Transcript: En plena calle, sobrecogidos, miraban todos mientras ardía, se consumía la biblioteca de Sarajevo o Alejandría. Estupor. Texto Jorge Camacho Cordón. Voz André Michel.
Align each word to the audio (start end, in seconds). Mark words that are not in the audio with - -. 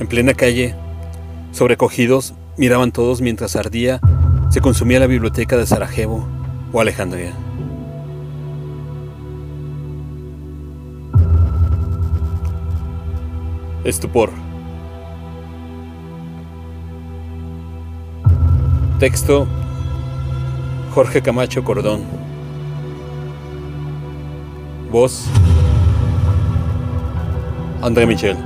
En 0.00 0.06
plena 0.06 0.32
calle, 0.32 0.74
sobrecogidos, 1.52 2.32
miraban 2.56 2.90
todos 2.90 3.20
mientras 3.20 3.54
ardía, 3.54 4.00
se 4.48 4.62
consumía 4.62 4.98
la 4.98 5.06
biblioteca 5.06 5.58
de 5.58 5.66
Sarajevo 5.66 6.26
o 6.72 6.80
Alejandría. 6.80 7.34
Estupor. 13.84 14.30
Texto 18.98 19.46
Jorge 20.94 21.20
Camacho 21.20 21.62
Cordón. 21.62 22.04
Voz 24.90 25.26
André 27.82 28.06
Michel. 28.06 28.38